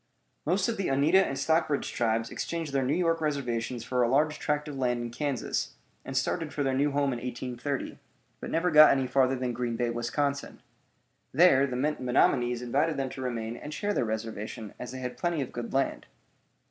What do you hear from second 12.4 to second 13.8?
invited them to remain and